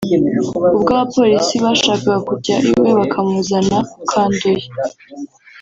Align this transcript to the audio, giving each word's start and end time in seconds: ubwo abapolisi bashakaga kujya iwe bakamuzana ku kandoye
ubwo 0.75 0.89
abapolisi 0.95 1.55
bashakaga 1.65 2.15
kujya 2.27 2.55
iwe 2.79 2.91
bakamuzana 2.99 3.77
ku 3.91 3.99
kandoye 4.09 4.65